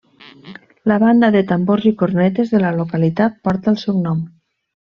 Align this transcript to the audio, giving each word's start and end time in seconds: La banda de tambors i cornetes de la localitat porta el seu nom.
La 0.91 0.97
banda 1.03 1.29
de 1.35 1.43
tambors 1.51 1.85
i 1.91 1.93
cornetes 2.01 2.55
de 2.57 2.63
la 2.65 2.75
localitat 2.81 3.39
porta 3.49 3.75
el 3.75 3.81
seu 3.87 4.01
nom. 4.09 4.27